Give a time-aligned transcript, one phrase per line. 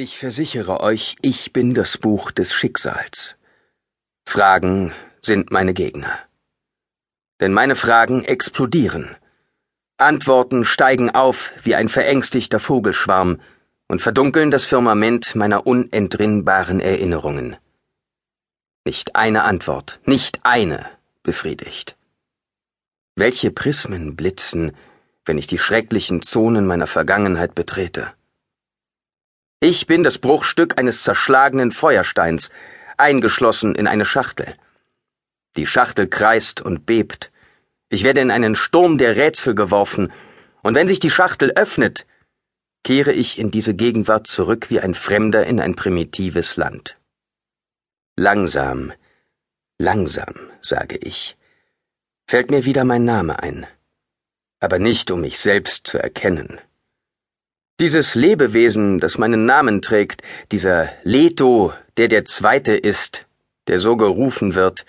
[0.00, 3.36] Ich versichere euch, ich bin das Buch des Schicksals.
[4.24, 6.16] Fragen sind meine Gegner.
[7.40, 9.16] Denn meine Fragen explodieren.
[9.96, 13.40] Antworten steigen auf wie ein verängstigter Vogelschwarm
[13.88, 17.56] und verdunkeln das Firmament meiner unentrinnbaren Erinnerungen.
[18.84, 20.88] Nicht eine Antwort, nicht eine
[21.24, 21.96] befriedigt.
[23.16, 24.76] Welche Prismen blitzen,
[25.24, 28.12] wenn ich die schrecklichen Zonen meiner Vergangenheit betrete?
[29.60, 32.50] Ich bin das Bruchstück eines zerschlagenen Feuersteins,
[32.96, 34.54] eingeschlossen in eine Schachtel.
[35.56, 37.32] Die Schachtel kreist und bebt.
[37.88, 40.12] Ich werde in einen Sturm der Rätsel geworfen,
[40.62, 42.06] und wenn sich die Schachtel öffnet,
[42.84, 46.96] kehre ich in diese Gegenwart zurück wie ein Fremder in ein primitives Land.
[48.16, 48.92] Langsam,
[49.78, 51.36] langsam, sage ich,
[52.28, 53.66] fällt mir wieder mein Name ein,
[54.60, 56.60] aber nicht um mich selbst zu erkennen.
[57.80, 63.26] Dieses Lebewesen, das meinen Namen trägt, dieser Leto, der der Zweite ist,
[63.68, 64.84] der so gerufen wird,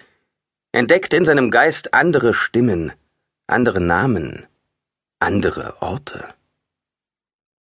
[0.71, 2.91] entdeckt in seinem Geist andere Stimmen,
[3.45, 4.47] andere Namen,
[5.19, 6.33] andere Orte.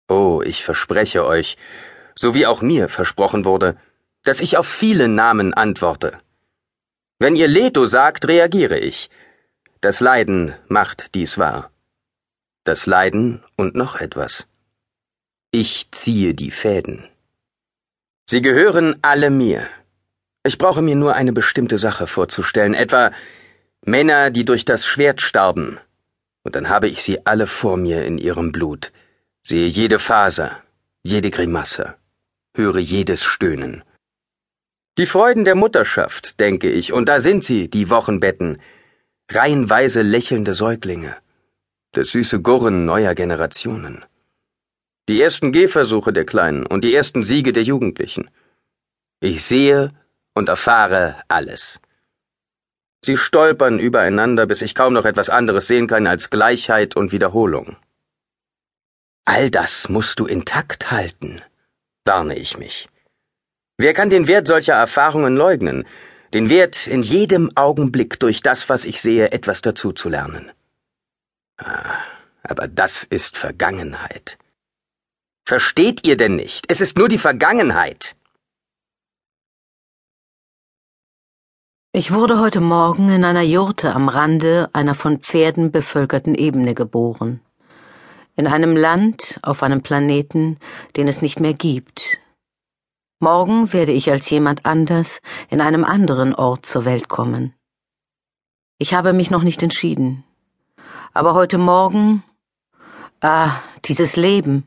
[0.07, 1.57] Oh, ich verspreche euch,
[2.15, 3.77] so wie auch mir versprochen wurde,
[4.23, 6.19] dass ich auf viele Namen antworte.
[7.19, 9.09] Wenn ihr Leto sagt, reagiere ich.
[9.81, 11.69] Das Leiden macht dies wahr.
[12.63, 14.47] Das Leiden und noch etwas.
[15.53, 17.09] Ich ziehe die Fäden.
[18.29, 19.67] Sie gehören alle mir.
[20.45, 23.11] Ich brauche mir nur eine bestimmte Sache vorzustellen, etwa
[23.85, 25.77] Männer, die durch das Schwert starben,
[26.43, 28.93] und dann habe ich sie alle vor mir in ihrem Blut,
[29.43, 30.63] sehe jede Faser,
[31.03, 31.95] jede Grimasse,
[32.55, 33.83] höre jedes Stöhnen.
[34.97, 38.61] Die Freuden der Mutterschaft, denke ich, und da sind sie, die Wochenbetten,
[39.29, 41.17] reihenweise lächelnde Säuglinge,
[41.91, 44.05] das süße Gurren neuer Generationen.
[45.09, 48.29] Die ersten Gehversuche der Kleinen und die ersten Siege der Jugendlichen.
[49.19, 49.93] Ich sehe
[50.33, 51.79] und erfahre alles.
[53.03, 57.77] Sie stolpern übereinander, bis ich kaum noch etwas anderes sehen kann als Gleichheit und Wiederholung.
[59.25, 61.41] All das musst du intakt halten,
[62.05, 62.87] warne ich mich.
[63.77, 65.85] Wer kann den Wert solcher Erfahrungen leugnen,
[66.33, 70.51] den Wert in jedem Augenblick durch das, was ich sehe, etwas dazuzulernen?
[71.57, 71.97] Ah,
[72.43, 74.37] aber das ist Vergangenheit.
[75.45, 76.65] Versteht ihr denn nicht?
[76.69, 78.15] Es ist nur die Vergangenheit.
[81.93, 87.41] Ich wurde heute Morgen in einer Jurte am Rande einer von Pferden bevölkerten Ebene geboren.
[88.37, 90.57] In einem Land, auf einem Planeten,
[90.95, 92.19] den es nicht mehr gibt.
[93.19, 95.19] Morgen werde ich als jemand anders
[95.49, 97.53] in einem anderen Ort zur Welt kommen.
[98.77, 100.23] Ich habe mich noch nicht entschieden.
[101.13, 102.23] Aber heute Morgen,
[103.19, 104.65] ah, dieses Leben,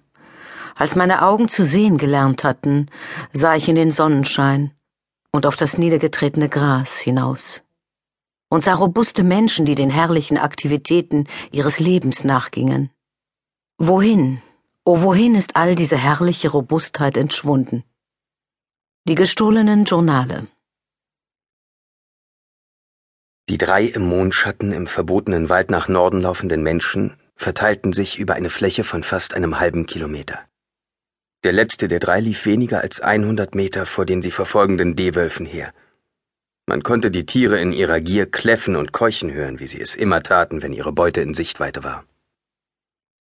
[0.75, 2.91] als meine Augen zu sehen gelernt hatten,
[3.33, 4.73] sah ich in den Sonnenschein
[5.31, 7.65] und auf das niedergetretene Gras hinaus
[8.55, 12.91] und sah robuste Menschen, die den herrlichen Aktivitäten ihres Lebens nachgingen.
[13.79, 14.41] Wohin,
[14.85, 17.83] oh wohin ist all diese herrliche Robustheit entschwunden?
[19.09, 20.47] Die gestohlenen Journale.
[23.49, 28.51] Die drei im Mondschatten im verbotenen Wald nach Norden laufenden Menschen verteilten sich über eine
[28.51, 30.39] Fläche von fast einem halben Kilometer.
[31.45, 35.75] Der letzte der drei lief weniger als 100 Meter vor den sie verfolgenden D-Wölfen her.
[36.67, 40.23] Man konnte die Tiere in ihrer Gier kläffen und keuchen hören, wie sie es immer
[40.23, 42.07] taten, wenn ihre Beute in Sichtweite war.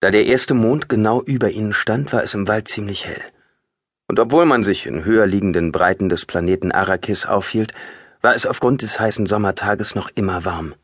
[0.01, 3.21] Da der erste Mond genau über ihnen stand, war es im Wald ziemlich hell.
[4.07, 7.73] Und obwohl man sich in höher liegenden Breiten des Planeten Arrakis aufhielt,
[8.21, 10.75] war es aufgrund des heißen Sommertages noch immer warm.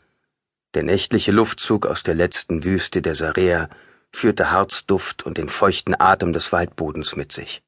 [0.74, 3.70] Der nächtliche Luftzug aus der letzten Wüste der Sarea
[4.14, 7.62] führte Harzduft und den feuchten Atem des Waldbodens mit sich.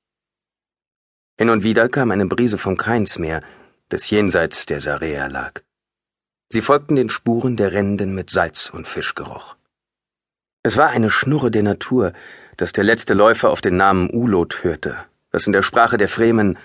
[1.38, 3.42] Hin und wieder kam eine Brise vom Keinsmeer,
[3.90, 5.62] das jenseits der Sarea lag.
[6.50, 9.56] Sie folgten den Spuren der Rennenden mit Salz und Fischgeruch.
[10.64, 12.14] Es war eine Schnurre der Natur,
[12.58, 14.98] dass der letzte Läufer auf den Namen Ulot hörte,
[15.32, 16.58] was in der Sprache der Fremen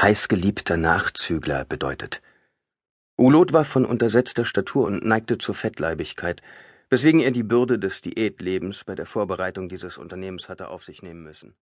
[0.00, 2.22] heißgeliebter Nachzügler bedeutet.
[3.16, 6.42] Ulot war von untersetzter Statur und neigte zur Fettleibigkeit,
[6.90, 11.22] weswegen er die Bürde des Diätlebens bei der Vorbereitung dieses Unternehmens hatte auf sich nehmen
[11.22, 11.56] müssen